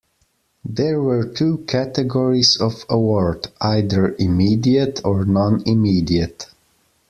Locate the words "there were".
0.65-1.27